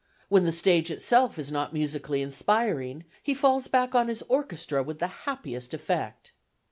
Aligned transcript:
When 0.29 0.45
the 0.45 0.51
stage 0.51 0.89
itself 0.89 1.37
is 1.37 1.51
not 1.51 1.73
musically 1.73 2.23
inspiring, 2.23 3.03
he 3.21 3.35
falls 3.35 3.67
back 3.67 3.93
on 3.93 4.07
his 4.07 4.23
orchestra 4.23 4.81
with 4.81 4.97
the 4.97 5.05
happiest 5.29 5.75
effect. 5.75 6.31